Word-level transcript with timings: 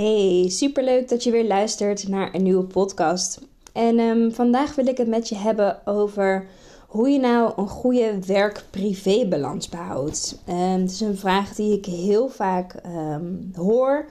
Hey, 0.00 0.48
superleuk 0.48 1.08
dat 1.08 1.24
je 1.24 1.30
weer 1.30 1.46
luistert 1.46 2.08
naar 2.08 2.34
een 2.34 2.42
nieuwe 2.42 2.64
podcast. 2.64 3.40
En 3.72 3.98
um, 3.98 4.32
vandaag 4.32 4.74
wil 4.74 4.86
ik 4.86 4.96
het 4.96 5.08
met 5.08 5.28
je 5.28 5.34
hebben 5.34 5.86
over 5.86 6.46
hoe 6.86 7.08
je 7.08 7.18
nou 7.18 7.52
een 7.56 7.68
goede 7.68 8.18
werk-privé-balans 8.26 9.68
behoudt. 9.68 10.38
Um, 10.48 10.56
het 10.56 10.90
is 10.90 11.00
een 11.00 11.16
vraag 11.16 11.54
die 11.54 11.76
ik 11.76 11.86
heel 11.86 12.28
vaak 12.28 12.74
um, 12.86 13.52
hoor. 13.56 14.06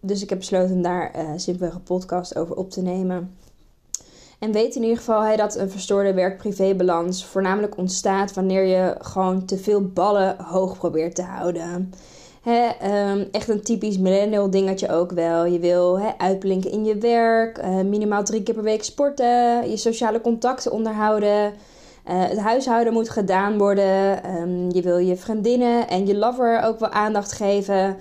dus 0.00 0.22
ik 0.22 0.28
heb 0.28 0.38
besloten 0.38 0.82
daar 0.82 1.16
uh, 1.16 1.30
simpelweg 1.36 1.74
een 1.74 1.82
podcast 1.82 2.36
over 2.36 2.56
op 2.56 2.70
te 2.70 2.82
nemen. 2.82 3.36
En 4.38 4.52
weet 4.52 4.74
in 4.74 4.82
ieder 4.82 4.98
geval 4.98 5.22
hey, 5.22 5.36
dat 5.36 5.56
een 5.56 5.70
verstoorde 5.70 6.14
werk-privé-balans 6.14 7.24
voornamelijk 7.24 7.76
ontstaat 7.76 8.34
wanneer 8.34 8.64
je 8.64 8.94
gewoon 8.98 9.44
te 9.44 9.58
veel 9.58 9.82
ballen 9.82 10.36
hoog 10.40 10.78
probeert 10.78 11.14
te 11.14 11.22
houden. 11.22 11.92
He, 12.48 12.68
um, 13.10 13.28
echt 13.30 13.48
een 13.48 13.62
typisch 13.62 13.98
millennial 13.98 14.50
dingetje 14.50 14.88
ook 14.88 15.12
wel. 15.12 15.44
Je 15.44 15.58
wil 15.58 15.98
uitblinken 16.18 16.70
in 16.70 16.84
je 16.84 16.98
werk, 16.98 17.58
uh, 17.58 17.80
minimaal 17.80 18.24
drie 18.24 18.42
keer 18.42 18.54
per 18.54 18.62
week 18.62 18.84
sporten, 18.84 19.70
je 19.70 19.76
sociale 19.76 20.20
contacten 20.20 20.72
onderhouden. 20.72 21.52
Uh, 22.08 22.24
het 22.28 22.38
huishouden 22.38 22.92
moet 22.92 23.08
gedaan 23.08 23.58
worden. 23.58 24.30
Um, 24.40 24.70
je 24.72 24.82
wil 24.82 24.98
je 24.98 25.16
vriendinnen 25.16 25.88
en 25.88 26.06
je 26.06 26.16
lover 26.16 26.62
ook 26.62 26.78
wel 26.78 26.90
aandacht 26.90 27.32
geven. 27.32 27.96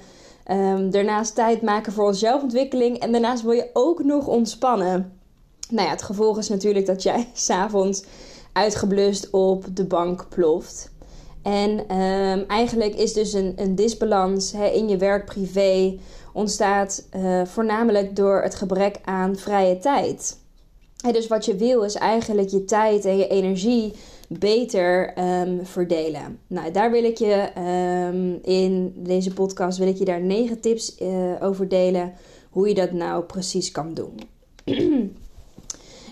Um, 0.51 0.91
daarnaast 0.91 1.35
tijd 1.35 1.61
maken 1.61 1.93
voor 1.93 2.15
zelfontwikkeling. 2.15 2.97
En 2.97 3.11
daarnaast 3.11 3.43
wil 3.43 3.51
je 3.51 3.69
ook 3.73 4.03
nog 4.03 4.27
ontspannen. 4.27 5.19
Nou 5.69 5.85
ja, 5.85 5.93
het 5.93 6.03
gevolg 6.03 6.37
is 6.37 6.49
natuurlijk 6.49 6.85
dat 6.85 7.03
jij 7.03 7.27
s'avonds 7.33 8.03
uitgeblust 8.53 9.29
op 9.29 9.65
de 9.73 9.85
bank 9.85 10.25
ploft. 10.29 10.95
En 11.47 11.97
um, 11.97 12.43
eigenlijk 12.47 12.95
is 12.95 13.13
dus 13.13 13.33
een, 13.33 13.53
een 13.55 13.75
disbalans 13.75 14.53
in 14.53 14.89
je 14.89 14.97
werk-privé 14.97 15.97
ontstaat 16.33 17.07
uh, 17.15 17.45
voornamelijk 17.45 18.15
door 18.15 18.41
het 18.41 18.55
gebrek 18.55 18.99
aan 19.03 19.35
vrije 19.35 19.77
tijd. 19.77 20.39
Dus 21.11 21.27
wat 21.27 21.45
je 21.45 21.55
wil 21.55 21.83
is 21.83 21.95
eigenlijk 21.95 22.49
je 22.49 22.65
tijd 22.65 23.05
en 23.05 23.17
je 23.17 23.27
energie 23.27 23.93
beter 24.29 25.13
um, 25.19 25.65
verdelen. 25.65 26.39
Nou, 26.47 26.71
daar 26.71 26.91
wil 26.91 27.03
ik 27.03 27.17
je 27.17 27.49
um, 28.11 28.39
in 28.41 28.93
deze 28.95 29.33
podcast 29.33 29.77
wil 29.77 29.87
ik 29.87 29.97
je 29.97 30.05
daar 30.05 30.21
negen 30.21 30.59
tips 30.59 30.97
uh, 31.01 31.33
over 31.41 31.67
delen 31.67 32.13
hoe 32.49 32.67
je 32.67 32.73
dat 32.73 32.91
nou 32.91 33.23
precies 33.23 33.71
kan 33.71 33.93
doen. 33.93 34.19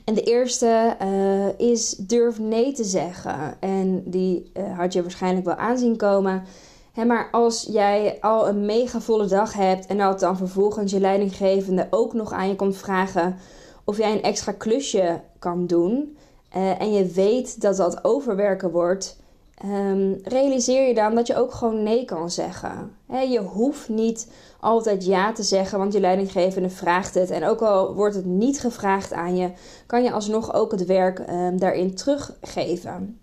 En 0.05 0.13
de 0.13 0.21
eerste 0.21 0.95
uh, 1.01 1.69
is 1.69 1.89
durf 1.89 2.39
nee 2.39 2.71
te 2.71 2.83
zeggen. 2.83 3.61
En 3.61 4.03
die 4.05 4.51
uh, 4.53 4.77
had 4.77 4.93
je 4.93 5.01
waarschijnlijk 5.01 5.45
wel 5.45 5.55
aanzien 5.55 5.97
komen. 5.97 6.43
Hè, 6.93 7.05
maar 7.05 7.29
als 7.31 7.67
jij 7.71 8.17
al 8.21 8.47
een 8.47 8.65
mega 8.65 9.01
volle 9.01 9.25
dag 9.25 9.53
hebt 9.53 9.85
en 9.85 9.97
dat 9.97 10.19
dan 10.19 10.37
vervolgens 10.37 10.91
je 10.91 10.99
leidinggevende 10.99 11.87
ook 11.89 12.13
nog 12.13 12.31
aan 12.31 12.47
je 12.47 12.55
komt 12.55 12.77
vragen 12.77 13.37
of 13.83 13.97
jij 13.97 14.11
een 14.11 14.21
extra 14.21 14.51
klusje 14.51 15.21
kan 15.39 15.67
doen. 15.67 16.17
Uh, 16.57 16.81
en 16.81 16.93
je 16.93 17.05
weet 17.05 17.61
dat 17.61 17.77
dat 17.77 18.03
overwerken 18.03 18.71
wordt. 18.71 19.17
Um, 19.63 20.19
realiseer 20.23 20.87
je 20.87 20.93
dan 20.93 21.15
dat 21.15 21.27
je 21.27 21.35
ook 21.35 21.53
gewoon 21.53 21.83
nee 21.83 22.05
kan 22.05 22.31
zeggen. 22.31 22.95
Je 23.29 23.39
hoeft 23.39 23.89
niet 23.89 24.31
altijd 24.59 25.05
ja 25.05 25.31
te 25.31 25.43
zeggen, 25.43 25.77
want 25.77 25.93
je 25.93 25.99
leidinggevende 25.99 26.69
vraagt 26.69 27.13
het. 27.13 27.29
En 27.29 27.45
ook 27.45 27.61
al 27.61 27.93
wordt 27.93 28.15
het 28.15 28.25
niet 28.25 28.59
gevraagd 28.59 29.13
aan 29.13 29.35
je, 29.35 29.51
kan 29.85 30.03
je 30.03 30.11
alsnog 30.11 30.53
ook 30.53 30.71
het 30.71 30.85
werk 30.85 31.19
um, 31.29 31.59
daarin 31.59 31.95
teruggeven. 31.95 33.19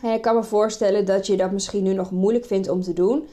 He, 0.00 0.12
ik 0.12 0.22
kan 0.22 0.34
me 0.34 0.42
voorstellen 0.42 1.04
dat 1.04 1.26
je 1.26 1.36
dat 1.36 1.50
misschien 1.50 1.82
nu 1.82 1.92
nog 1.94 2.10
moeilijk 2.10 2.44
vindt 2.44 2.68
om 2.68 2.82
te 2.82 2.92
doen. 2.92 3.28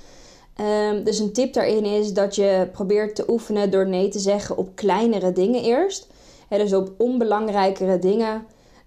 Um, 0.89 1.03
dus 1.03 1.19
een 1.19 1.33
tip 1.33 1.53
daarin 1.53 1.85
is 1.85 2.13
dat 2.13 2.35
je 2.35 2.67
probeert 2.71 3.15
te 3.15 3.25
oefenen 3.27 3.71
door 3.71 3.87
nee 3.87 4.09
te 4.09 4.19
zeggen 4.19 4.57
op 4.57 4.75
kleinere 4.75 5.31
dingen 5.31 5.63
eerst. 5.63 6.07
He, 6.47 6.57
dus 6.57 6.73
op 6.73 6.91
onbelangrijkere 6.97 7.99
dingen. 7.99 8.45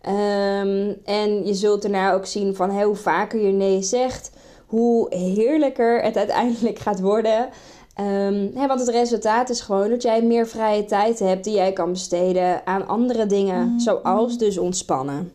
Um, 0.08 0.96
en 1.04 1.46
je 1.46 1.54
zult 1.54 1.82
daarna 1.82 2.12
ook 2.12 2.26
zien 2.26 2.54
van 2.54 2.82
hoe 2.82 2.94
vaker 2.94 3.40
je 3.40 3.52
nee 3.52 3.82
zegt, 3.82 4.30
hoe 4.66 5.14
heerlijker 5.14 6.02
het 6.02 6.16
uiteindelijk 6.16 6.78
gaat 6.78 7.00
worden. 7.00 7.48
Um, 8.00 8.50
hè, 8.54 8.66
want 8.66 8.80
het 8.80 8.88
resultaat 8.88 9.50
is 9.50 9.60
gewoon 9.60 9.90
dat 9.90 10.02
jij 10.02 10.22
meer 10.22 10.46
vrije 10.46 10.84
tijd 10.84 11.18
hebt 11.18 11.44
die 11.44 11.54
jij 11.54 11.72
kan 11.72 11.92
besteden 11.92 12.66
aan 12.66 12.86
andere 12.86 13.26
dingen, 13.26 13.68
mm. 13.68 13.80
zoals 13.80 14.38
dus 14.38 14.58
ontspannen. 14.58 15.32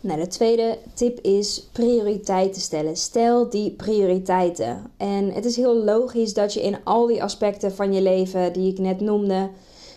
Nou, 0.00 0.20
de 0.20 0.26
tweede 0.26 0.78
tip 0.94 1.20
is 1.20 1.68
prioriteiten 1.72 2.60
stellen. 2.60 2.96
Stel 2.96 3.50
die 3.50 3.70
prioriteiten. 3.70 4.90
En 4.96 5.32
het 5.32 5.44
is 5.44 5.56
heel 5.56 5.74
logisch 5.74 6.34
dat 6.34 6.52
je 6.54 6.62
in 6.62 6.76
al 6.84 7.06
die 7.06 7.22
aspecten 7.22 7.72
van 7.72 7.92
je 7.92 8.02
leven 8.02 8.52
die 8.52 8.72
ik 8.72 8.78
net 8.78 9.00
noemde, 9.00 9.50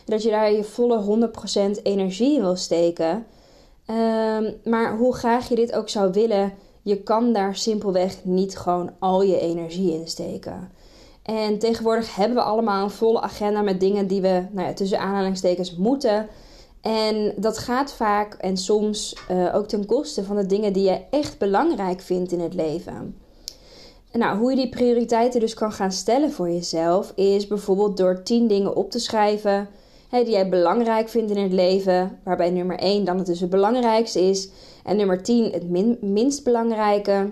dat 0.10 0.24
je 0.24 0.30
daar 0.30 0.52
je 0.52 0.64
volle 0.64 1.30
100% 1.78 1.82
energie 1.84 2.36
in 2.36 2.42
wil 2.42 2.56
steken. 2.56 3.26
Um, 3.88 4.56
maar 4.64 4.98
hoe 4.98 5.16
graag 5.16 5.50
je 5.50 5.56
dit 5.56 5.74
ook 5.74 5.90
zou 5.90 6.12
willen, 6.12 6.54
je 6.82 7.04
kan 7.04 7.34
daar 7.34 7.56
simpelweg 7.56 8.18
niet 8.24 8.58
gewoon 8.58 8.92
al 9.00 9.22
je 9.22 9.40
energie 9.40 9.94
in 9.94 10.08
steken. 10.08 10.72
En 11.24 11.60
tegenwoordig 11.60 12.16
hebben 12.16 12.38
we 12.38 12.44
allemaal 12.44 12.84
een 12.84 12.90
volle 12.90 13.22
agenda 13.22 13.62
met 13.62 13.80
dingen 13.80 14.08
die 14.08 14.22
we 14.22 14.46
nou 14.52 14.68
ja, 14.68 14.74
tussen 14.74 15.00
aanhalingstekens 15.00 15.76
moeten. 15.76 16.28
En 16.82 17.34
dat 17.36 17.58
gaat 17.58 17.94
vaak 17.94 18.34
en 18.34 18.58
soms 18.58 19.16
uh, 19.32 19.56
ook 19.56 19.68
ten 19.68 19.86
koste 19.86 20.24
van 20.24 20.36
de 20.36 20.46
dingen 20.46 20.74
die 20.74 20.84
je 20.84 21.02
echt 21.10 21.38
belangrijk 21.38 22.02
vindt 22.02 22.32
in 22.32 22.40
het 22.40 22.54
leven. 22.54 23.16
Nou, 24.12 24.38
hoe 24.38 24.50
je 24.50 24.56
die 24.56 24.70
prioriteiten 24.70 25.40
dus 25.40 25.54
kan 25.54 25.72
gaan 25.72 25.92
stellen 25.92 26.32
voor 26.32 26.50
jezelf, 26.50 27.12
is 27.16 27.48
bijvoorbeeld 27.48 27.98
door 27.98 28.24
10 28.24 28.48
dingen 28.48 28.76
op 28.76 28.92
te 28.92 29.00
schrijven 29.00 29.70
die 30.10 30.30
jij 30.30 30.50
belangrijk 30.50 31.10
vindt 31.10 31.32
in 31.32 31.44
het 31.44 31.54
leven. 31.54 32.20
Waarbij 32.24 32.50
nummer 32.50 32.78
1 32.78 33.06
dan 33.06 33.18
het 33.18 33.26
dus 33.26 33.40
het 33.40 33.50
belangrijkste 33.50 34.22
is. 34.22 34.50
En 34.84 34.98
nummer 34.98 35.24
10 35.24 35.52
het 35.52 35.70
min, 35.70 35.98
minst 36.02 36.44
belangrijke. 36.44 37.32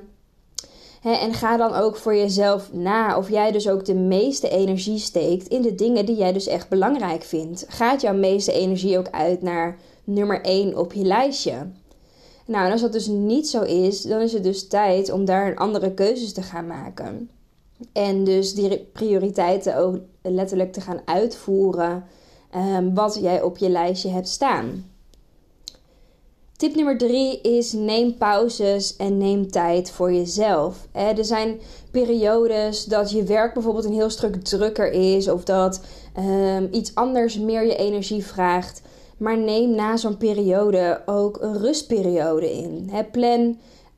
En 1.04 1.34
ga 1.34 1.58
dan 1.58 1.74
ook 1.74 1.96
voor 1.96 2.16
jezelf 2.16 2.74
na 2.74 3.18
of 3.18 3.30
jij 3.30 3.52
dus 3.52 3.70
ook 3.70 3.86
de 3.86 3.96
meeste 3.96 4.50
energie 4.50 4.98
steekt 4.98 5.48
in 5.48 5.62
de 5.62 5.76
dingen 5.76 6.06
die 6.06 6.16
jij 6.16 6.34
dus 6.34 6.48
echt 6.48 6.70
belangrijk 6.70 7.24
vindt. 7.24 7.66
Gaat 7.68 8.02
jouw 8.02 8.14
meeste 8.14 8.52
energie 8.52 8.98
ook 8.98 9.10
uit 9.12 9.42
naar 9.42 9.78
nummer 10.04 10.42
1 10.42 10.78
op 10.78 10.94
je 10.94 11.04
lijstje? 11.04 11.68
Nou, 12.46 12.66
en 12.66 12.72
als 12.72 12.82
dat 12.82 12.92
dus 12.92 13.08
niet 13.08 13.50
zo 13.50 13.62
is, 13.62 14.02
dan 14.02 14.22
is 14.22 14.34
het 14.34 14.44
dus 14.44 14.68
tijd 14.68 15.12
om 15.12 15.26
daar 15.26 15.48
een 15.48 15.58
andere 15.58 15.94
keuzes 15.94 16.34
te 16.34 16.42
gaan 16.42 16.68
maken. 16.68 17.30
En 17.94 18.24
dus 18.24 18.54
die 18.54 18.78
prioriteiten 18.94 19.78
ook 19.78 19.98
letterlijk 20.22 20.74
te 20.74 20.82
gaan 20.82 21.02
uitvoeren 21.06 22.04
um, 22.57 22.94
wat 22.94 23.18
jij 23.22 23.41
op 23.41 23.57
je 23.57 23.69
lijstje 23.69 24.09
hebt 24.09 24.27
staan. 24.27 24.86
Tip 26.57 26.75
nummer 26.75 26.98
drie 26.98 27.42
is 27.42 27.74
neem 27.74 28.18
pauzes 28.18 28.95
en 28.95 29.18
neem 29.18 29.51
tijd 29.51 29.92
voor 29.92 30.13
jezelf. 30.13 30.88
Er 30.92 31.25
zijn 31.25 31.59
periodes 31.92 32.86
dat 32.86 33.12
je 33.12 33.24
werk 33.24 33.54
bijvoorbeeld 33.54 33.86
een 33.86 33.94
heel 33.94 34.09
stuk 34.09 34.44
drukker 34.44 34.92
is 34.92 35.30
of 35.30 35.44
dat 35.44 35.81
um, 36.19 36.68
iets 36.71 36.95
anders 36.95 37.39
meer 37.39 37.65
je 37.65 37.75
energie 37.75 38.25
vraagt. 38.25 38.81
Maar 39.18 39.38
neem 39.38 39.75
na 39.75 39.98
zo'n 39.98 40.18
periode 40.18 41.01
ook 41.06 41.42
een 41.42 41.57
rustperiode 41.57 42.51
in. 42.51 42.92
Plan 43.12 43.57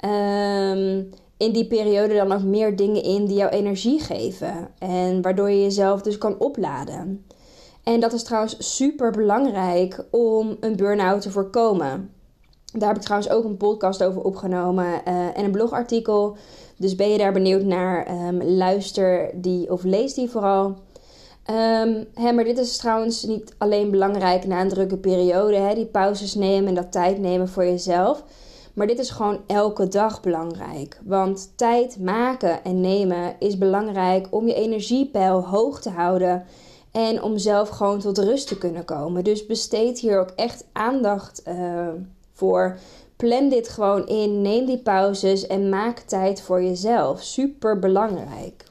um, 0.09 1.09
in 1.37 1.51
die 1.51 1.67
periode 1.67 2.15
dan 2.15 2.31
ook 2.31 2.43
meer 2.43 2.75
dingen 2.75 3.03
in 3.03 3.25
die 3.25 3.37
jou 3.37 3.51
energie 3.51 3.99
geven. 3.99 4.69
En 4.79 5.21
waardoor 5.21 5.49
je 5.49 5.61
jezelf 5.61 6.01
dus 6.01 6.17
kan 6.17 6.39
opladen. 6.39 7.25
En 7.89 7.99
dat 7.99 8.13
is 8.13 8.23
trouwens 8.23 8.75
super 8.75 9.11
belangrijk 9.11 10.05
om 10.11 10.57
een 10.59 10.75
burn-out 10.75 11.21
te 11.21 11.31
voorkomen. 11.31 12.11
Daar 12.73 12.87
heb 12.87 12.97
ik 12.97 13.03
trouwens 13.03 13.31
ook 13.31 13.43
een 13.43 13.57
podcast 13.57 14.03
over 14.03 14.21
opgenomen 14.21 14.85
uh, 14.85 15.37
en 15.37 15.43
een 15.43 15.51
blogartikel. 15.51 16.37
Dus 16.77 16.95
ben 16.95 17.09
je 17.09 17.17
daar 17.17 17.31
benieuwd 17.31 17.63
naar, 17.63 18.27
um, 18.27 18.43
luister 18.43 19.31
die 19.33 19.71
of 19.71 19.83
lees 19.83 20.13
die 20.13 20.29
vooral. 20.29 20.65
Um, 20.65 22.05
hè, 22.13 22.31
maar 22.31 22.43
dit 22.43 22.57
is 22.57 22.77
trouwens 22.77 23.23
niet 23.23 23.53
alleen 23.57 23.91
belangrijk 23.91 24.45
na 24.45 24.61
een 24.61 24.69
drukke 24.69 24.97
periode, 24.97 25.55
hè, 25.55 25.75
die 25.75 25.85
pauzes 25.85 26.35
nemen 26.35 26.67
en 26.69 26.75
dat 26.75 26.91
tijd 26.91 27.19
nemen 27.19 27.49
voor 27.49 27.65
jezelf. 27.65 28.23
Maar 28.73 28.87
dit 28.87 28.99
is 28.99 29.09
gewoon 29.09 29.39
elke 29.47 29.87
dag 29.87 30.21
belangrijk. 30.21 30.99
Want 31.05 31.53
tijd 31.55 31.99
maken 31.99 32.63
en 32.63 32.81
nemen 32.81 33.35
is 33.39 33.57
belangrijk 33.57 34.27
om 34.29 34.47
je 34.47 34.53
energiepeil 34.53 35.45
hoog 35.45 35.81
te 35.81 35.89
houden. 35.89 36.45
En 36.91 37.23
om 37.23 37.37
zelf 37.37 37.69
gewoon 37.69 37.99
tot 37.99 38.17
rust 38.17 38.47
te 38.47 38.57
kunnen 38.57 38.85
komen. 38.85 39.23
Dus 39.23 39.45
besteed 39.45 39.99
hier 39.99 40.19
ook 40.19 40.31
echt 40.35 40.65
aandacht 40.71 41.41
uh, 41.47 41.87
voor. 42.33 42.77
Plan 43.15 43.49
dit 43.49 43.69
gewoon 43.69 44.07
in. 44.07 44.41
Neem 44.41 44.65
die 44.65 44.77
pauzes 44.77 45.47
en 45.47 45.69
maak 45.69 45.99
tijd 45.99 46.41
voor 46.41 46.63
jezelf. 46.63 47.23
Super 47.23 47.79
belangrijk. 47.79 48.63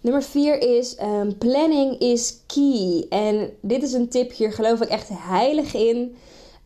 Nummer 0.00 0.22
4 0.22 0.60
is 0.78 0.96
um, 1.00 1.38
planning 1.38 1.98
is 1.98 2.40
key. 2.46 3.06
En 3.08 3.50
dit 3.60 3.82
is 3.82 3.92
een 3.92 4.08
tip, 4.08 4.32
hier 4.32 4.52
geloof 4.52 4.80
ik 4.80 4.88
echt 4.88 5.08
heilig 5.12 5.74
in. 5.74 6.16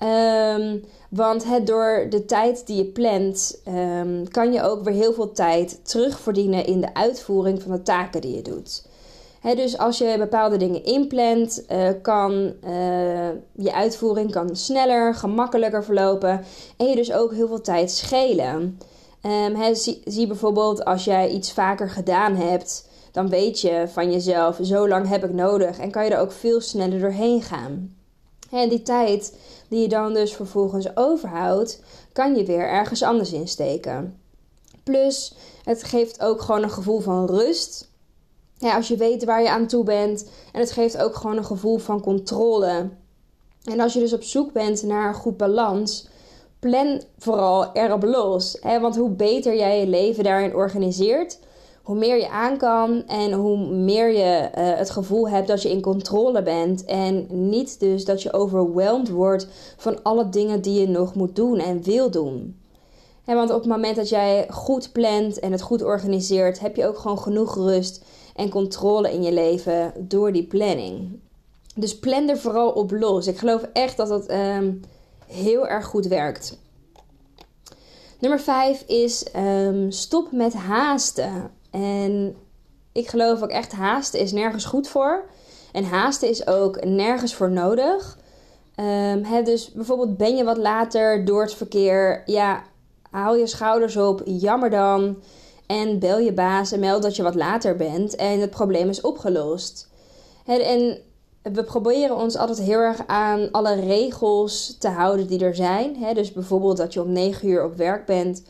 Um, 0.03 0.85
want 1.11 1.45
het, 1.45 1.67
door 1.67 2.07
de 2.11 2.25
tijd 2.25 2.67
die 2.67 2.77
je 2.77 2.85
plant, 2.85 3.61
um, 3.69 4.29
kan 4.29 4.53
je 4.53 4.63
ook 4.63 4.85
weer 4.85 4.95
heel 4.95 5.13
veel 5.13 5.33
tijd 5.33 5.81
terugverdienen 5.83 6.67
in 6.67 6.81
de 6.81 6.95
uitvoering 6.95 7.63
van 7.63 7.73
de 7.73 7.83
taken 7.83 8.21
die 8.21 8.35
je 8.35 8.43
doet. 8.43 8.85
Dus 9.55 9.79
als 9.79 9.99
je 9.99 10.15
bepaalde 10.19 10.57
dingen 10.57 10.85
inplant, 10.85 11.65
uh, 11.73 11.89
kan 12.03 12.33
uh, 12.65 13.29
je 13.53 13.73
uitvoering 13.73 14.31
kan 14.31 14.57
sneller, 14.57 15.15
gemakkelijker 15.15 15.85
verlopen 15.85 16.45
en 16.77 16.87
je 16.87 16.97
dus 16.97 17.13
ook 17.13 17.33
heel 17.33 17.49
veel 17.49 17.61
tijd 17.61 17.91
schelen. 17.91 18.79
Zie, 19.73 20.03
zie 20.05 20.27
bijvoorbeeld 20.27 20.85
als 20.85 21.05
jij 21.05 21.31
iets 21.31 21.53
vaker 21.53 21.91
gedaan 21.91 22.35
hebt, 22.35 22.89
dan 23.13 23.29
weet 23.29 23.61
je 23.61 23.85
van 23.93 24.13
jezelf, 24.13 24.59
zo 24.63 24.89
lang 24.89 25.09
heb 25.09 25.25
ik 25.25 25.33
nodig 25.33 25.79
en 25.79 25.91
kan 25.91 26.05
je 26.05 26.11
er 26.11 26.21
ook 26.21 26.33
veel 26.33 26.61
sneller 26.61 27.01
doorheen 27.01 27.43
gaan. 27.43 27.97
En 28.51 28.69
die 28.69 28.83
tijd 28.83 29.39
die 29.69 29.81
je 29.81 29.89
dan 29.89 30.15
dus 30.15 30.33
vervolgens 30.33 30.97
overhoudt, 30.97 31.81
kan 32.13 32.37
je 32.37 32.45
weer 32.45 32.69
ergens 32.69 33.03
anders 33.03 33.33
insteken. 33.33 34.21
Plus, 34.85 35.35
het 35.65 35.85
geeft 35.85 36.21
ook 36.21 36.41
gewoon 36.41 36.63
een 36.63 36.71
gevoel 36.71 37.01
van 37.01 37.27
rust. 37.27 37.95
Ja, 38.59 38.75
als 38.75 38.89
je 38.89 38.97
weet 38.97 39.25
waar 39.25 39.43
je 39.43 39.51
aan 39.51 39.67
toe 39.67 39.85
bent. 39.85 40.29
En 40.53 40.61
het 40.61 40.73
geeft 40.73 40.99
ook 40.99 41.15
gewoon 41.15 41.37
een 41.37 41.45
gevoel 41.45 41.79
van 41.79 42.01
controle. 42.01 42.89
En 43.65 43.81
als 43.81 43.93
je 43.93 44.01
dus 44.01 44.13
op 44.13 44.23
zoek 44.23 44.53
bent 44.53 44.83
naar 44.83 45.09
een 45.09 45.15
goed 45.15 45.37
balans, 45.37 46.09
plan 46.59 47.03
vooral 47.19 47.73
erop 47.73 48.03
los. 48.03 48.59
Hè? 48.61 48.81
Want 48.81 48.97
hoe 48.97 49.11
beter 49.11 49.57
jij 49.57 49.81
je 49.81 49.87
leven 49.87 50.25
daarin 50.25 50.55
organiseert, 50.55 51.39
hoe 51.83 51.97
meer 51.97 52.17
je 52.17 52.31
aan 52.31 52.57
kan 52.57 53.07
en 53.07 53.33
hoe 53.33 53.59
meer 53.59 54.13
je 54.13 54.51
uh, 54.59 54.79
het 54.79 54.91
gevoel 54.91 55.29
hebt 55.29 55.49
dat 55.49 55.63
je 55.63 55.71
in 55.71 55.81
controle 55.81 56.43
bent. 56.43 56.85
En 56.85 57.27
niet 57.29 57.81
dus 57.81 58.05
dat 58.05 58.23
je 58.23 58.33
overweldigd 58.33 59.11
wordt 59.11 59.47
van 59.77 60.03
alle 60.03 60.29
dingen 60.29 60.61
die 60.61 60.81
je 60.81 60.89
nog 60.89 61.15
moet 61.15 61.37
doen 61.37 61.59
en 61.59 61.83
wil 61.83 62.11
doen. 62.11 62.61
En 63.25 63.37
want 63.37 63.51
op 63.51 63.61
het 63.61 63.69
moment 63.69 63.97
dat 63.97 64.09
jij 64.09 64.47
goed 64.51 64.93
plant 64.93 65.39
en 65.39 65.53
het 65.53 65.63
goed 65.63 65.83
organiseert, 65.83 66.61
heb 66.61 66.77
je 66.77 66.87
ook 66.87 66.99
gewoon 66.99 67.19
genoeg 67.19 67.55
rust 67.55 68.05
en 68.37 68.49
controle 68.49 69.13
in 69.13 69.23
je 69.23 69.33
leven 69.33 69.93
door 69.99 70.33
die 70.33 70.47
planning. 70.47 71.19
Dus 71.75 71.99
plan 71.99 72.29
er 72.29 72.39
vooral 72.39 72.71
op 72.71 72.91
los. 72.91 73.27
Ik 73.27 73.39
geloof 73.39 73.63
echt 73.73 73.97
dat 73.97 74.09
dat 74.09 74.31
um, 74.31 74.81
heel 75.27 75.69
erg 75.69 75.87
goed 75.87 76.07
werkt. 76.07 76.59
Nummer 78.19 78.41
5 78.41 78.83
is 78.87 79.27
um, 79.37 79.91
stop 79.91 80.33
met 80.33 80.55
haasten. 80.55 81.51
En 81.71 82.37
ik 82.93 83.09
geloof 83.09 83.43
ook 83.43 83.51
echt 83.51 83.73
haasten 83.73 84.21
is 84.21 84.33
nergens 84.33 84.65
goed 84.65 84.89
voor. 84.89 85.25
En 85.73 85.85
haasten 85.85 86.29
is 86.29 86.47
ook 86.47 86.85
nergens 86.85 87.35
voor 87.35 87.51
nodig. 87.51 88.19
Um, 88.77 89.45
dus 89.45 89.73
bijvoorbeeld 89.73 90.17
ben 90.17 90.37
je 90.37 90.45
wat 90.45 90.57
later 90.57 91.25
door 91.25 91.43
het 91.43 91.55
verkeer. 91.55 92.23
Ja, 92.27 92.63
haal 93.11 93.37
je 93.37 93.47
schouders 93.47 93.97
op. 93.97 94.23
Jammer 94.25 94.71
dan. 94.71 95.17
En 95.67 95.99
bel 95.99 96.19
je 96.19 96.33
baas 96.33 96.73
en 96.73 96.81
meld 96.81 97.03
dat 97.03 97.17
je 97.17 97.23
wat 97.23 97.35
later 97.35 97.77
bent. 97.77 98.15
En 98.15 98.41
het 98.41 98.51
probleem 98.51 98.89
is 98.89 99.01
opgelost. 99.01 99.89
en 100.47 100.99
we 101.53 101.65
proberen 101.65 102.17
ons 102.17 102.37
altijd 102.37 102.59
heel 102.59 102.79
erg 102.79 103.07
aan 103.07 103.51
alle 103.51 103.75
regels 103.75 104.77
te 104.79 104.89
houden 104.89 105.27
die 105.27 105.45
er 105.45 105.55
zijn. 105.55 106.15
dus 106.15 106.33
bijvoorbeeld 106.33 106.77
dat 106.77 106.93
je 106.93 107.03
om 107.03 107.13
9 107.13 107.49
uur 107.49 107.65
op 107.65 107.77
werk 107.77 108.07
bent. 108.07 108.43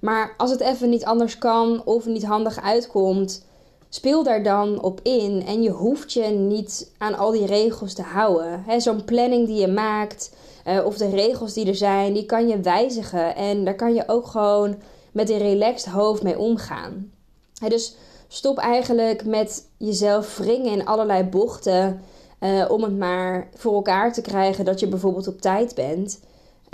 Maar 0.00 0.34
als 0.36 0.50
het 0.50 0.60
even 0.60 0.88
niet 0.88 1.04
anders 1.04 1.38
kan 1.38 1.82
of 1.84 2.06
niet 2.06 2.24
handig 2.24 2.62
uitkomt, 2.62 3.44
speel 3.88 4.22
daar 4.22 4.42
dan 4.42 4.82
op 4.82 5.00
in. 5.02 5.42
En 5.46 5.62
je 5.62 5.70
hoeft 5.70 6.12
je 6.12 6.22
niet 6.22 6.90
aan 6.98 7.18
al 7.18 7.30
die 7.30 7.46
regels 7.46 7.94
te 7.94 8.02
houden. 8.02 8.64
Zo'n 8.78 9.04
planning 9.04 9.46
die 9.46 9.60
je 9.60 9.68
maakt, 9.68 10.34
uh, 10.66 10.86
of 10.86 10.96
de 10.96 11.08
regels 11.08 11.52
die 11.52 11.66
er 11.66 11.74
zijn, 11.74 12.12
die 12.12 12.26
kan 12.26 12.48
je 12.48 12.60
wijzigen. 12.60 13.36
En 13.36 13.64
daar 13.64 13.74
kan 13.74 13.94
je 13.94 14.04
ook 14.06 14.26
gewoon 14.26 14.76
met 15.16 15.30
een 15.30 15.38
relaxed 15.38 15.92
hoofd 15.92 16.22
mee 16.22 16.38
omgaan. 16.38 17.10
dus 17.68 17.96
stop 18.28 18.58
eigenlijk 18.58 19.24
met 19.24 19.66
jezelf 19.76 20.36
wringen 20.36 20.72
in 20.72 20.86
allerlei 20.86 21.22
bochten. 21.22 22.00
Uh, 22.40 22.64
om 22.68 22.82
het 22.82 22.98
maar 22.98 23.48
voor 23.54 23.74
elkaar 23.74 24.12
te 24.12 24.20
krijgen 24.20 24.64
dat 24.64 24.80
je 24.80 24.88
bijvoorbeeld 24.88 25.28
op 25.28 25.40
tijd 25.40 25.74
bent. 25.74 26.20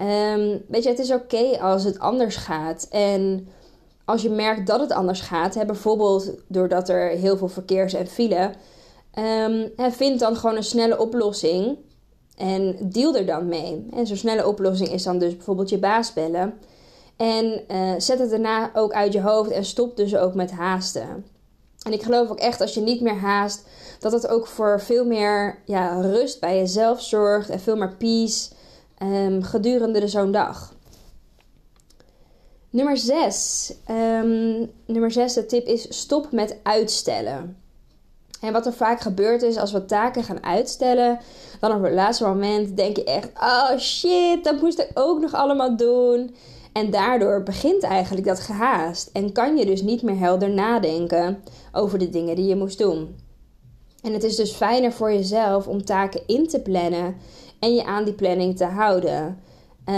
Um, 0.00 0.62
weet 0.68 0.82
je, 0.82 0.88
het 0.88 0.98
is 0.98 1.12
oké 1.12 1.58
als 1.60 1.84
het 1.84 1.98
anders 1.98 2.36
gaat. 2.36 2.86
En 2.90 3.48
als 4.04 4.22
je 4.22 4.30
merkt 4.30 4.66
dat 4.66 4.80
het 4.80 4.92
anders 4.92 5.20
gaat, 5.20 5.66
bijvoorbeeld 5.66 6.30
doordat 6.46 6.88
er 6.88 7.08
heel 7.08 7.36
veel 7.36 7.48
verkeer 7.48 7.84
is 7.84 7.94
en 7.94 8.06
file, 8.06 8.50
um, 9.18 9.72
vind 9.92 10.20
dan 10.20 10.36
gewoon 10.36 10.56
een 10.56 10.62
snelle 10.62 10.98
oplossing 10.98 11.76
en 12.36 12.76
deal 12.80 13.16
er 13.16 13.26
dan 13.26 13.48
mee. 13.48 13.86
En 13.94 14.06
zo'n 14.06 14.16
snelle 14.16 14.46
oplossing 14.46 14.88
is 14.88 15.02
dan 15.02 15.18
dus 15.18 15.36
bijvoorbeeld 15.36 15.70
je 15.70 15.78
baas 15.78 16.12
bellen. 16.12 16.54
En 17.17 17.64
uh, 17.69 17.93
zet 17.99 18.19
het 18.19 18.31
daarna 18.31 18.70
ook 18.75 18.93
uit 18.93 19.12
je 19.12 19.20
hoofd 19.20 19.50
en 19.50 19.64
stop 19.64 19.97
dus 19.97 20.17
ook 20.17 20.35
met 20.35 20.50
haasten. 20.50 21.25
En 21.82 21.93
ik 21.93 22.03
geloof 22.03 22.31
ook 22.31 22.38
echt 22.38 22.61
als 22.61 22.75
je 22.75 22.81
niet 22.81 23.00
meer 23.00 23.17
haast, 23.17 23.64
dat 23.99 24.12
het 24.12 24.29
ook 24.29 24.47
voor 24.47 24.81
veel 24.81 25.05
meer 25.05 25.59
ja, 25.64 26.00
rust 26.00 26.41
bij 26.41 26.59
jezelf 26.59 27.03
zorgt 27.03 27.50
en 27.50 27.61
veel 27.61 27.76
meer 27.76 27.97
peace 27.97 28.50
um, 29.03 29.43
gedurende 29.43 30.09
zo'n 30.09 30.32
dag. 30.32 30.75
Nummer 32.70 32.97
6. 32.97 33.73
Um, 33.91 33.97
ehm, 33.97 34.67
nummer 34.87 35.11
6, 35.11 35.32
de 35.32 35.47
tip 35.47 35.67
is 35.67 35.87
stop 36.00 36.32
met 36.32 36.56
uitstellen. 36.62 37.56
En 38.41 38.53
wat 38.53 38.67
er 38.67 38.73
vaak 38.73 39.00
gebeurt 39.00 39.43
is, 39.43 39.56
als 39.56 39.73
we 39.73 39.85
taken 39.85 40.25
gaan 40.25 40.44
uitstellen, 40.44 41.19
dan 41.61 41.76
op 41.76 41.82
het 41.82 41.93
laatste 41.93 42.25
moment 42.25 42.76
denk 42.76 42.97
je 42.97 43.04
echt: 43.04 43.28
oh 43.40 43.78
shit, 43.78 44.45
dat 44.45 44.61
moest 44.61 44.78
ik 44.78 44.90
ook 44.95 45.21
nog 45.21 45.35
allemaal 45.35 45.76
doen. 45.76 46.35
En 46.73 46.91
daardoor 46.91 47.43
begint 47.43 47.83
eigenlijk 47.83 48.26
dat 48.26 48.41
gehaast 48.41 49.11
en 49.12 49.33
kan 49.33 49.57
je 49.57 49.67
dus 49.67 49.83
niet 49.83 50.02
meer 50.02 50.19
helder 50.19 50.50
nadenken 50.50 51.43
over 51.73 51.99
de 51.99 52.11
dingen 52.11 52.37
die 52.37 52.47
je 52.47 52.57
moest 52.57 52.79
doen. 52.79 53.17
En 54.02 54.12
het 54.12 54.23
is 54.23 54.37
dus 54.37 54.52
fijner 54.52 54.93
voor 54.93 55.12
jezelf 55.12 55.69
om 55.69 55.85
taken 55.85 56.26
in 56.26 56.49
te 56.49 56.61
plannen 56.61 57.17
en 57.59 57.75
je 57.75 57.85
aan 57.85 58.05
die 58.05 58.14
planning 58.14 58.57
te 58.57 58.64
houden. 58.64 59.38
Um, 59.87 59.95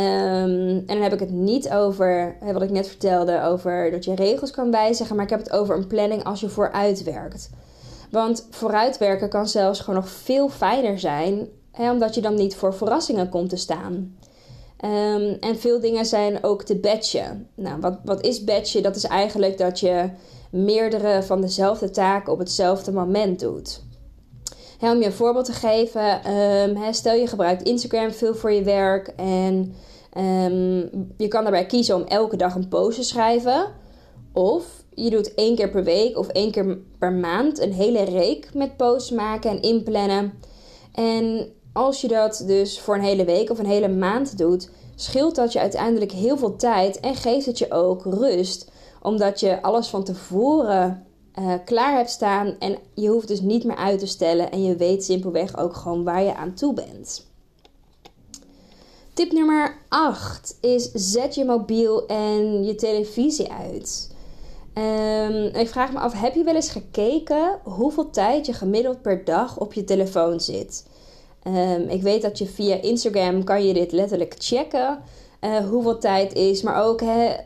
en 0.77 0.87
dan 0.87 1.03
heb 1.03 1.13
ik 1.13 1.21
het 1.21 1.31
niet 1.31 1.71
over 1.71 2.37
wat 2.53 2.63
ik 2.63 2.71
net 2.71 2.89
vertelde, 2.89 3.43
over 3.43 3.91
dat 3.91 4.05
je 4.05 4.15
regels 4.15 4.51
kan 4.51 4.71
wijzigen, 4.71 5.17
maar 5.17 5.25
ik 5.25 5.31
heb 5.31 5.39
het 5.39 5.53
over 5.53 5.77
een 5.77 5.87
planning 5.87 6.25
als 6.25 6.41
je 6.41 6.49
vooruitwerkt. 6.49 7.51
Want 8.11 8.47
vooruitwerken 8.51 9.29
kan 9.29 9.49
zelfs 9.49 9.81
gewoon 9.81 10.01
nog 10.01 10.09
veel 10.09 10.49
fijner 10.49 10.99
zijn, 10.99 11.49
hè, 11.71 11.91
omdat 11.93 12.15
je 12.15 12.21
dan 12.21 12.35
niet 12.35 12.57
voor 12.57 12.75
verrassingen 12.75 13.29
komt 13.29 13.49
te 13.49 13.57
staan. 13.57 14.17
Um, 14.85 15.37
en 15.41 15.59
veel 15.59 15.81
dingen 15.81 16.07
zijn 16.07 16.45
ook 16.45 16.63
te 16.63 16.77
batchen. 16.77 17.49
Nou, 17.55 17.81
wat, 17.81 17.99
wat 18.05 18.25
is 18.25 18.45
batchen? 18.45 18.83
Dat 18.83 18.97
is 18.97 19.05
eigenlijk 19.05 19.59
dat 19.59 19.81
je 19.81 20.11
meerdere 20.51 21.23
van 21.23 21.41
dezelfde 21.41 21.91
taken 21.91 22.33
op 22.33 22.39
hetzelfde 22.39 22.93
moment 22.93 23.41
doet 23.41 23.83
om 24.91 25.01
je 25.01 25.07
een 25.07 25.13
voorbeeld 25.13 25.45
te 25.45 25.53
geven, 25.53 26.33
um, 26.33 26.93
stel 26.93 27.15
je 27.15 27.27
gebruikt 27.27 27.63
Instagram 27.63 28.13
veel 28.13 28.35
voor 28.35 28.53
je 28.53 28.63
werk 28.63 29.09
en 29.17 29.75
um, 30.17 31.13
je 31.17 31.29
kan 31.29 31.43
daarbij 31.43 31.67
kiezen 31.67 31.95
om 31.95 32.03
elke 32.03 32.37
dag 32.37 32.55
een 32.55 32.69
post 32.69 32.97
te 32.97 33.05
schrijven. 33.05 33.67
Of 34.33 34.65
je 34.95 35.11
doet 35.11 35.35
één 35.35 35.57
keer 35.57 35.71
per 35.71 35.85
week 35.85 36.19
of 36.19 36.29
één 36.29 36.51
keer 36.51 36.79
per 36.99 37.13
maand 37.13 37.61
een 37.61 37.73
hele 37.73 38.03
reek 38.03 38.55
met 38.55 38.77
posts 38.77 39.11
maken 39.11 39.51
en 39.51 39.63
inplannen. 39.63 40.33
En 40.93 41.53
als 41.75 42.01
je 42.01 42.09
dat 42.09 42.43
dus 42.47 42.81
voor 42.81 42.95
een 42.95 43.03
hele 43.03 43.25
week 43.25 43.51
of 43.51 43.59
een 43.59 43.67
hele 43.67 43.89
maand 43.89 44.39
doet, 44.39 44.71
scheelt 44.95 45.35
dat 45.35 45.53
je 45.53 45.61
uiteindelijk 45.61 46.13
heel 46.13 46.37
veel 46.37 46.57
tijd 46.57 47.01
en 47.01 47.15
geeft 47.15 47.47
het 47.47 47.59
je 47.59 47.73
ook 47.73 48.05
rust. 48.05 48.71
Omdat 49.03 49.41
je 49.41 49.63
alles 49.63 49.89
van 49.89 50.05
tevoren 50.05 51.07
uh, 51.39 51.55
klaar 51.65 51.97
hebt 51.97 52.11
staan. 52.11 52.57
En 52.59 52.79
je 52.95 53.09
hoeft 53.09 53.29
dus 53.29 53.41
niet 53.41 53.65
meer 53.65 53.77
uit 53.77 53.99
te 53.99 54.07
stellen. 54.07 54.51
En 54.51 54.63
je 54.63 54.77
weet 54.77 55.05
simpelweg 55.05 55.59
ook 55.59 55.75
gewoon 55.75 56.05
waar 56.05 56.23
je 56.23 56.35
aan 56.35 56.55
toe 56.55 56.75
bent. 56.75 57.27
Tip 59.13 59.33
nummer 59.33 59.77
8 59.89 60.59
is 60.61 60.91
zet 60.93 61.35
je 61.35 61.45
mobiel 61.45 62.07
en 62.07 62.65
je 62.65 62.75
televisie 62.75 63.53
uit. 63.53 64.13
Um, 64.75 65.45
ik 65.45 65.69
vraag 65.69 65.93
me 65.93 65.99
af, 65.99 66.21
heb 66.21 66.35
je 66.35 66.45
wel 66.45 66.55
eens 66.55 66.71
gekeken 66.71 67.59
hoeveel 67.63 68.11
tijd 68.11 68.47
je 68.47 68.53
gemiddeld 68.53 69.03
per 69.03 69.25
dag 69.25 69.59
op 69.59 69.73
je 69.73 69.85
telefoon 69.85 70.41
zit? 70.41 70.85
Um, 71.47 71.89
ik 71.89 72.03
weet 72.03 72.23
dat 72.23 72.39
je 72.39 72.47
via 72.47 72.81
Instagram 72.81 73.45
kan 73.45 73.67
je 73.67 73.75
dit 73.75 73.93
letterlijk 73.93 74.35
checken. 74.39 74.99
uh, 75.41 75.57
hoeveel 75.57 75.99
tijd 75.99 76.33
is, 76.33 76.63
maar 76.63 76.85
ook 76.85 77.01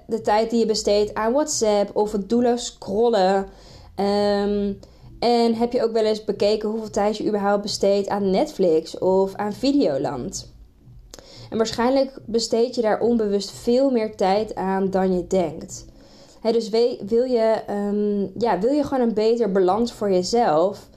de 0.07 0.21
tijd 0.23 0.51
die 0.51 0.59
je 0.59 0.67
besteedt 0.67 1.15
aan 1.15 1.33
WhatsApp 1.33 1.97
of 1.97 2.13
het 2.13 2.29
doelloos 2.29 2.67
scrollen. 2.67 3.47
Ehm, 3.95 4.73
en 5.19 5.55
heb 5.55 5.73
je 5.73 5.83
ook 5.83 5.93
wel 5.93 6.05
eens 6.05 6.25
bekeken 6.25 6.69
hoeveel 6.69 6.91
tijd 6.91 7.17
je 7.17 7.27
überhaupt 7.27 7.63
besteedt 7.63 8.09
aan 8.09 8.31
Netflix 8.31 8.99
of 8.99 9.35
aan 9.35 9.53
Videoland? 9.53 10.53
En 11.51 11.57
waarschijnlijk 11.57 12.19
besteed 12.25 12.75
je 12.75 12.83
daar 12.83 13.01
onbewust 13.01 13.51
veel 13.51 13.91
meer 13.91 14.17
tijd 14.17 14.55
aan 14.55 14.91
dan 14.91 15.17
je 15.17 15.27
denkt. 15.27 15.85
dus 16.43 16.69
wil 16.69 17.25
je, 17.25 17.63
um, 17.71 18.33
ja, 18.39 18.59
wil 18.59 18.73
je 18.73 18.85
gewoon 18.85 19.09
een 19.09 19.15
beter 19.15 19.53
balans 19.53 19.93
voor 19.93 20.11
jezelf? 20.11 20.89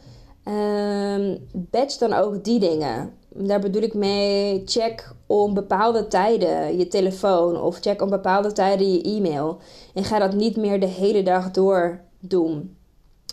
Um, 0.45 1.47
batch 1.53 1.97
dan 1.97 2.13
ook 2.13 2.43
die 2.43 2.59
dingen. 2.59 3.13
Daar 3.29 3.59
bedoel 3.59 3.81
ik 3.81 3.93
mee, 3.93 4.61
check 4.65 5.13
om 5.27 5.53
bepaalde 5.53 6.07
tijden 6.07 6.77
je 6.77 6.87
telefoon 6.87 7.61
of 7.61 7.79
check 7.79 8.01
om 8.01 8.09
bepaalde 8.09 8.51
tijden 8.51 8.93
je 8.93 9.01
e-mail. 9.01 9.57
En 9.93 10.03
ga 10.03 10.19
dat 10.19 10.33
niet 10.33 10.57
meer 10.57 10.79
de 10.79 10.85
hele 10.85 11.23
dag 11.23 11.51
door 11.51 12.01
doen. 12.19 12.77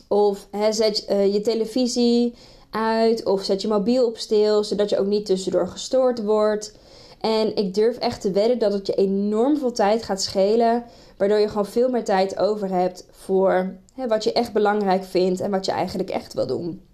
Of 0.08 0.48
zet 0.70 1.06
uh, 1.10 1.32
je 1.32 1.40
televisie 1.40 2.34
uit 2.70 3.24
of 3.24 3.42
zet 3.42 3.62
je 3.62 3.68
mobiel 3.68 4.06
op 4.06 4.16
stil, 4.16 4.64
zodat 4.64 4.90
je 4.90 4.98
ook 4.98 5.06
niet 5.06 5.26
tussendoor 5.26 5.68
gestoord 5.68 6.22
wordt. 6.22 6.76
En 7.20 7.56
ik 7.56 7.74
durf 7.74 7.98
echt 7.98 8.20
te 8.20 8.30
wedden 8.30 8.58
dat 8.58 8.72
het 8.72 8.86
je 8.86 8.94
enorm 8.94 9.56
veel 9.56 9.72
tijd 9.72 10.02
gaat 10.02 10.22
schelen, 10.22 10.84
waardoor 11.16 11.38
je 11.38 11.48
gewoon 11.48 11.66
veel 11.66 11.88
meer 11.88 12.04
tijd 12.04 12.38
over 12.38 12.70
hebt 12.70 13.06
voor 13.10 13.76
wat 14.08 14.24
je 14.24 14.32
echt 14.32 14.52
belangrijk 14.52 15.04
vindt 15.04 15.40
en 15.40 15.50
wat 15.50 15.64
je 15.64 15.72
eigenlijk 15.72 16.10
echt 16.10 16.34
wil 16.34 16.46
doen. 16.46 16.87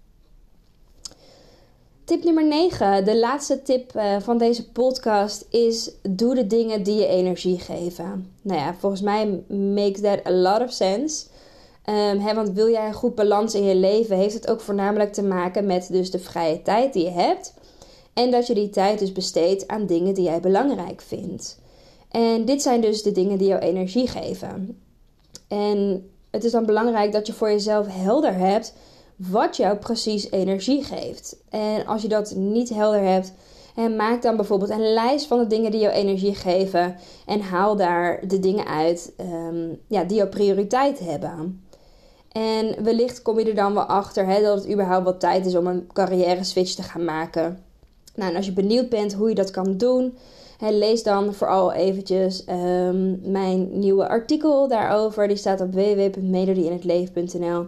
Tip 2.05 2.23
nummer 2.23 2.45
9, 2.45 3.05
de 3.05 3.17
laatste 3.17 3.61
tip 3.61 3.95
uh, 3.95 4.15
van 4.19 4.37
deze 4.37 4.71
podcast 4.71 5.45
is: 5.49 5.91
doe 6.09 6.35
de 6.35 6.47
dingen 6.47 6.83
die 6.83 6.95
je 6.95 7.07
energie 7.07 7.59
geven. 7.59 8.31
Nou 8.41 8.59
ja, 8.59 8.75
volgens 8.79 9.01
mij 9.01 9.43
makes 9.47 10.01
that 10.01 10.27
a 10.27 10.31
lot 10.31 10.61
of 10.61 10.71
sense. 10.71 11.25
Um, 11.89 12.19
hè, 12.19 12.33
want 12.33 12.49
wil 12.49 12.69
jij 12.69 12.87
een 12.87 12.93
goed 12.93 13.15
balans 13.15 13.53
in 13.53 13.63
je 13.63 13.75
leven, 13.75 14.17
heeft 14.17 14.33
het 14.33 14.47
ook 14.47 14.61
voornamelijk 14.61 15.13
te 15.13 15.23
maken 15.23 15.65
met 15.65 15.87
dus 15.91 16.11
de 16.11 16.19
vrije 16.19 16.61
tijd 16.61 16.93
die 16.93 17.03
je 17.03 17.11
hebt. 17.11 17.53
En 18.13 18.31
dat 18.31 18.47
je 18.47 18.53
die 18.53 18.69
tijd 18.69 18.99
dus 18.99 19.11
besteedt 19.11 19.67
aan 19.67 19.85
dingen 19.85 20.13
die 20.13 20.23
jij 20.23 20.39
belangrijk 20.39 21.01
vindt. 21.01 21.59
En 22.11 22.45
dit 22.45 22.61
zijn 22.61 22.81
dus 22.81 23.03
de 23.03 23.11
dingen 23.11 23.37
die 23.37 23.47
jou 23.47 23.61
energie 23.61 24.07
geven. 24.07 24.81
En 25.47 26.09
het 26.31 26.43
is 26.43 26.51
dan 26.51 26.65
belangrijk 26.65 27.11
dat 27.11 27.27
je 27.27 27.33
voor 27.33 27.49
jezelf 27.49 27.87
helder 27.89 28.33
hebt 28.33 28.73
wat 29.15 29.57
jou 29.57 29.77
precies 29.77 30.31
energie 30.31 30.83
geeft. 30.83 31.37
En 31.49 31.85
als 31.85 32.01
je 32.01 32.07
dat 32.07 32.35
niet 32.35 32.69
helder 32.69 33.01
hebt, 33.01 33.33
en 33.75 33.95
maak 33.95 34.21
dan 34.21 34.35
bijvoorbeeld 34.35 34.69
een 34.69 34.93
lijst 34.93 35.25
van 35.27 35.39
de 35.39 35.47
dingen 35.47 35.71
die 35.71 35.79
jou 35.79 35.93
energie 35.93 36.35
geven. 36.35 36.95
En 37.25 37.41
haal 37.41 37.75
daar 37.75 38.27
de 38.27 38.39
dingen 38.39 38.65
uit 38.65 39.13
ehm, 39.17 39.67
ja, 39.87 40.03
die 40.03 40.17
jouw 40.17 40.29
prioriteit 40.29 40.99
hebben. 40.99 41.63
En 42.31 42.83
wellicht 42.83 43.21
kom 43.21 43.39
je 43.39 43.45
er 43.45 43.55
dan 43.55 43.73
wel 43.73 43.83
achter 43.83 44.25
hè, 44.25 44.41
dat 44.41 44.57
het 44.57 44.71
überhaupt 44.71 45.05
wat 45.05 45.19
tijd 45.19 45.45
is 45.45 45.55
om 45.55 45.67
een 45.67 45.89
carrière 45.93 46.43
switch 46.43 46.73
te 46.73 46.83
gaan 46.83 47.05
maken. 47.05 47.63
Nou, 48.15 48.29
en 48.29 48.35
als 48.35 48.45
je 48.45 48.51
benieuwd 48.51 48.89
bent 48.89 49.13
hoe 49.13 49.29
je 49.29 49.35
dat 49.35 49.51
kan 49.51 49.77
doen, 49.77 50.17
hè, 50.57 50.69
lees 50.69 51.03
dan 51.03 51.33
vooral 51.33 51.73
eventjes 51.73 52.43
um, 52.49 53.19
mijn 53.23 53.79
nieuwe 53.79 54.07
artikel 54.07 54.67
daarover. 54.67 55.27
Die 55.27 55.37
staat 55.37 55.61
op 55.61 55.73
www.melodieinhetleven.nl 55.73 57.65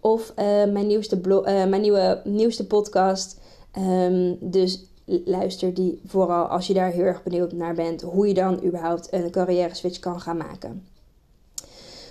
Of 0.00 0.32
uh, 0.38 0.44
mijn, 0.72 0.86
nieuwste 0.86 1.20
uh, 1.26 1.42
mijn 1.44 1.80
nieuwe, 1.80 2.20
nieuwste 2.24 2.66
podcast. 2.66 3.40
Um, 3.78 4.38
dus 4.40 4.84
luister 5.24 5.74
die 5.74 6.00
vooral 6.06 6.44
als 6.44 6.66
je 6.66 6.74
daar 6.74 6.90
heel 6.90 7.04
erg 7.04 7.22
benieuwd 7.22 7.52
naar 7.52 7.74
bent. 7.74 8.02
Hoe 8.02 8.28
je 8.28 8.34
dan 8.34 8.64
überhaupt 8.64 9.08
een 9.10 9.30
carrière 9.30 9.74
switch 9.74 9.98
kan 9.98 10.20
gaan 10.20 10.36
maken. 10.36 10.86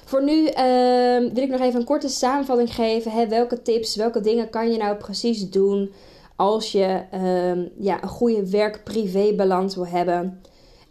Voor 0.05 0.23
nu 0.23 0.43
uh, 0.43 0.53
wil 1.33 1.43
ik 1.43 1.49
nog 1.49 1.61
even 1.61 1.79
een 1.79 1.85
korte 1.85 2.09
samenvatting 2.09 2.75
geven. 2.75 3.11
Hè, 3.11 3.27
welke 3.27 3.61
tips, 3.61 3.95
welke 3.95 4.21
dingen 4.21 4.49
kan 4.49 4.71
je 4.71 4.77
nou 4.77 4.95
precies 4.95 5.49
doen 5.49 5.91
als 6.35 6.71
je 6.71 7.01
uh, 7.13 7.83
ja, 7.85 8.03
een 8.03 8.09
goede 8.09 8.49
werk-privé-balans 8.49 9.75
wil 9.75 9.87
hebben. 9.87 10.41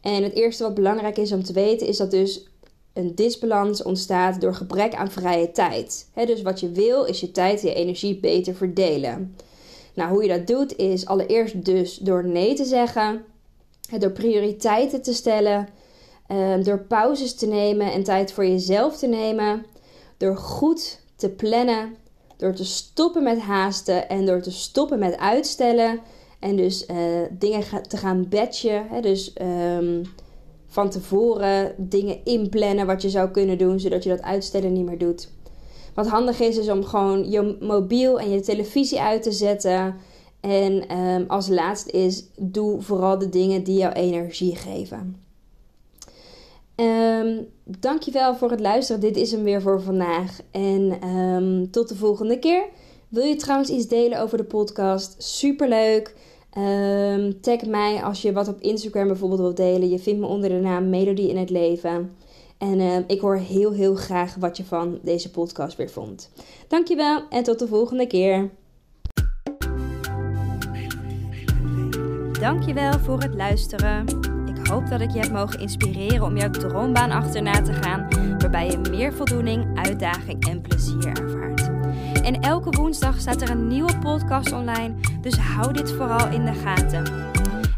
En 0.01 0.23
het 0.23 0.33
eerste 0.33 0.63
wat 0.63 0.75
belangrijk 0.75 1.19
is 1.19 1.33
om 1.33 1.43
te 1.45 1.53
weten 1.53 1.87
is 1.87 1.97
dat 1.97 2.11
dus 2.11 2.49
een 2.97 3.15
disbalans 3.15 3.83
ontstaat 3.83 4.41
door 4.41 4.55
gebrek 4.55 4.95
aan 4.95 5.11
vrije 5.11 5.51
tijd. 5.51 6.09
Dus 6.15 6.43
wat 6.43 6.61
je 6.61 6.71
wil 6.71 7.05
is 7.05 7.21
je 7.21 7.31
tijd 7.31 7.63
en 7.63 7.69
je 7.69 7.75
energie 7.75 8.21
beter 8.21 8.55
verdelen. 8.55 9.37
Nou, 9.95 10.11
hoe 10.11 10.23
je 10.23 10.29
dat 10.29 10.47
doet 10.47 10.77
is 10.77 11.07
allereerst 11.07 11.65
dus 11.65 11.97
door 11.97 12.27
nee 12.27 12.55
te 12.55 12.65
zeggen, 12.65 13.25
door 13.99 14.13
prioriteiten 14.13 15.03
te 15.03 15.15
stellen, 15.15 15.69
Ehm, 16.27 16.63
door 16.63 16.79
pauzes 16.79 17.35
te 17.35 17.47
nemen 17.47 17.93
en 17.93 18.03
tijd 18.03 18.33
voor 18.33 18.47
jezelf 18.47 18.97
te 18.97 19.07
nemen. 19.07 19.67
Door 20.17 20.37
goed 20.37 21.01
te 21.17 21.29
plannen. 21.29 21.97
Door 22.37 22.53
te 22.53 22.65
stoppen 22.65 23.23
met 23.23 23.39
haasten 23.39 24.09
en 24.09 24.27
door 24.27 24.41
te 24.41 24.51
stoppen 24.51 24.99
met 24.99 25.17
uitstellen. 25.17 26.01
En 26.39 26.57
dus 26.57 26.87
uh, 26.87 26.97
dingen 27.31 27.63
te 27.89 27.97
gaan 27.97 28.29
batchen. 28.29 28.87
Dus 29.01 29.33
um, 29.43 30.03
van 30.67 30.91
tevoren 30.91 31.75
dingen 31.77 32.25
inplannen 32.25 32.87
wat 32.87 33.03
je 33.03 33.11
zou 33.11 33.31
kunnen 33.31 33.59
doen, 33.59 33.81
zodat 33.81 34.03
je 34.03 34.09
dat 34.09 34.23
uitstellen 34.23 34.73
niet 34.73 34.87
meer 34.87 34.99
doet. 34.99 35.29
Wat 35.95 36.07
handig 36.07 36.41
is, 36.41 36.59
is 36.59 36.69
om 36.69 36.85
gewoon 36.85 37.31
je 37.31 37.57
mobiel 37.61 38.21
en 38.21 38.31
je 38.31 38.41
televisie 38.41 39.01
uit 39.01 39.23
te 39.23 39.33
zetten. 39.33 39.97
En 40.41 40.99
um, 40.99 41.25
als 41.29 41.49
laatste 41.49 41.91
is, 41.91 42.25
doe 42.39 42.83
vooral 42.83 43.19
de 43.19 43.29
dingen 43.29 43.63
die 43.63 43.79
jou 43.79 43.93
energie 43.93 44.57
geven. 44.57 45.25
Um, 46.77 47.47
dankjewel 47.65 48.35
voor 48.35 48.51
het 48.51 48.61
luisteren. 48.61 49.01
Dit 49.01 49.17
is 49.17 49.33
hem 49.33 49.43
weer 49.43 49.63
voor 49.63 49.83
vandaag. 49.83 50.41
En 50.51 51.09
um, 51.09 51.71
tot 51.71 51.89
de 51.89 51.97
volgende 51.97 52.39
keer. 52.39 52.65
Wil 53.09 53.25
je 53.25 53.37
trouwens 53.37 53.71
iets 53.71 53.87
delen 53.87 54.21
over 54.21 54.39
de 54.39 54.45
podcast? 54.45 55.23
Superleuk. 55.23 56.15
Um, 56.59 57.41
tag 57.41 57.67
mij 57.67 58.03
als 58.03 58.23
je 58.23 58.33
wat 58.33 58.49
op 58.49 58.61
Instagram 58.61 59.07
bijvoorbeeld 59.07 59.41
wilt 59.41 59.57
delen. 59.57 59.89
Je 59.89 59.99
vindt 59.99 60.21
me 60.21 60.27
onder 60.27 60.49
de 60.49 60.61
naam 60.61 60.89
Melodie 60.89 61.29
in 61.29 61.37
het 61.37 61.51
Leven. 61.51 62.17
En 62.59 63.05
ik 63.07 63.21
hoor 63.21 63.37
heel, 63.37 63.73
heel 63.73 63.95
graag 63.95 64.35
wat 64.35 64.57
je 64.57 64.65
van 64.65 64.99
deze 65.03 65.31
podcast 65.31 65.77
weer 65.77 65.91
vond. 65.91 66.31
Dankjewel 66.69 67.23
en 67.31 67.43
tot 67.43 67.59
de 67.59 67.67
volgende 67.67 68.07
keer. 68.07 68.51
Dankjewel 72.41 72.99
voor 72.99 73.21
het 73.21 73.35
luisteren 73.35 74.05
hoop 74.69 74.89
dat 74.89 75.01
ik 75.01 75.11
je 75.11 75.19
heb 75.19 75.31
mogen 75.33 75.61
inspireren 75.61 76.23
om 76.23 76.37
jouw 76.37 76.51
droombaan 76.51 77.11
achterna 77.11 77.63
te 77.63 77.73
gaan, 77.73 78.09
waarbij 78.39 78.71
je 78.71 78.79
meer 78.91 79.13
voldoening, 79.13 79.79
uitdaging 79.79 80.47
en 80.49 80.61
plezier 80.61 81.07
ervaart. 81.07 81.66
En 82.27 82.41
elke 82.41 82.71
woensdag 82.71 83.21
staat 83.21 83.43
er 83.43 83.51
een 83.51 83.67
nieuwe 83.67 83.99
podcast 83.99 84.53
online, 84.53 84.95
dus 85.21 85.37
hou 85.37 85.73
dit 85.73 85.93
vooral 85.93 86.29
in 86.29 86.45
de 86.45 86.55
gaten. 86.55 87.05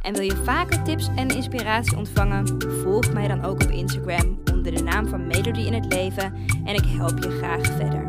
En 0.02 0.12
wil 0.12 0.22
je 0.22 0.42
vaker 0.44 0.82
tips 0.82 1.08
en 1.16 1.28
inspiratie 1.28 1.96
ontvangen? 1.96 2.62
Volg 2.82 3.12
mij 3.12 3.28
dan 3.28 3.44
ook 3.44 3.62
op 3.62 3.70
Instagram 3.70 4.38
onder 4.52 4.74
de 4.74 4.82
naam 4.82 5.08
van 5.08 5.26
Melody 5.26 5.60
in 5.60 5.74
het 5.74 5.92
Leven 5.92 6.34
en 6.64 6.74
ik 6.74 6.84
help 6.86 7.22
je 7.22 7.30
graag 7.30 7.66
verder. 7.66 8.06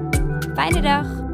Fijne 0.54 0.82
dag! 0.82 1.29